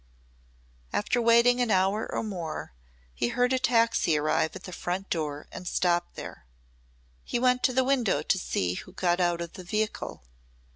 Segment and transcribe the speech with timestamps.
[0.91, 2.73] After waiting an hour or more
[3.13, 6.47] he heard a taxi arrive at the front door and stop there.
[7.23, 10.23] He went to the window to see who got out of the vehicle.